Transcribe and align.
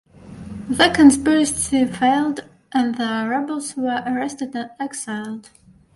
The 0.67 0.89
conspiracy 0.89 1.85
failed 1.85 2.39
and 2.71 2.95
the 2.95 3.27
rebels 3.29 3.75
were 3.77 4.01
arrested 4.07 4.55
and 4.55 4.71
exiled. 4.79 5.51